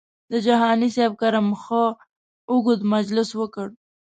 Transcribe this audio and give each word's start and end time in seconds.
د 0.31 0.33
جهاني 0.45 0.89
صاحب 0.95 1.13
کره 1.21 1.39
مو 1.47 1.55
ښه 1.63 1.83
اوږد 2.51 2.79
مجلس 2.93 3.29
وکړ. 3.35 3.67